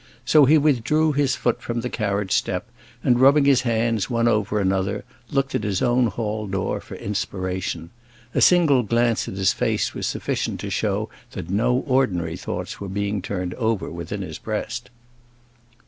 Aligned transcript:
So 0.25 0.45
he 0.45 0.57
withdrew 0.57 1.11
his 1.11 1.35
foot 1.35 1.61
from 1.61 1.81
the 1.81 1.87
carriage 1.91 2.31
step, 2.31 2.65
and 3.03 3.19
rubbing 3.19 3.45
his 3.45 3.61
hands 3.61 4.09
one 4.09 4.27
over 4.27 4.59
another, 4.59 5.05
looked 5.29 5.53
at 5.53 5.63
his 5.63 5.79
own 5.83 6.07
hall 6.07 6.47
door 6.47 6.81
for 6.81 6.95
inspiration. 6.95 7.91
A 8.33 8.41
single 8.41 8.81
glance 8.81 9.27
at 9.27 9.35
his 9.35 9.53
face 9.53 9.93
was 9.93 10.07
sufficient 10.07 10.59
to 10.61 10.71
show 10.71 11.11
that 11.33 11.51
no 11.51 11.83
ordinary 11.85 12.35
thoughts 12.35 12.81
were 12.81 12.89
being 12.89 13.21
turned 13.21 13.53
over 13.53 13.91
within 13.91 14.23
his 14.23 14.39
breast. 14.39 14.89